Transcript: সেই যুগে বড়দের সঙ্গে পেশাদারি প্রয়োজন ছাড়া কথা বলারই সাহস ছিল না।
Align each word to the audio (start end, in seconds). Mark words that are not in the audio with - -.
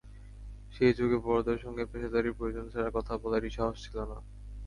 সেই 0.73 0.93
যুগে 0.93 1.17
বড়দের 1.25 1.57
সঙ্গে 1.59 1.83
পেশাদারি 1.91 2.29
প্রয়োজন 2.37 2.65
ছাড়া 2.69 2.89
কথা 2.97 3.13
বলারই 3.17 3.51
সাহস 3.57 3.77
ছিল 3.85 3.97
না। 4.03 4.17